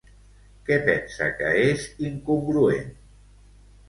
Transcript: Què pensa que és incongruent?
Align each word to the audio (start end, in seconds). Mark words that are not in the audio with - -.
Què 0.69 0.77
pensa 0.85 1.27
que 1.41 1.51
és 1.65 1.85
incongruent? 2.09 2.89